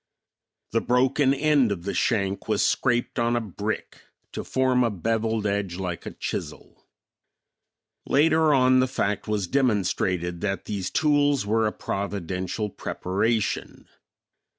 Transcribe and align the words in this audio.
The 0.71 0.81
broken 0.81 1.31
end 1.31 1.71
of 1.71 1.83
the 1.83 1.93
shank 1.93 2.47
was 2.47 2.65
scraped 2.65 3.19
on 3.19 3.35
a 3.35 3.39
brick 3.39 4.01
to 4.31 4.43
form 4.43 4.83
a 4.83 4.89
beveled 4.89 5.45
edge 5.45 5.75
like 5.75 6.07
a 6.07 6.11
chisel. 6.15 6.87
Later 8.07 8.51
on, 8.51 8.79
the 8.79 8.87
fact 8.87 9.27
was 9.27 9.45
demonstrated 9.45 10.41
that 10.41 10.65
these 10.65 10.89
tools 10.89 11.45
were 11.45 11.67
a 11.67 11.71
providential 11.71 12.67
preparation. 12.67 13.87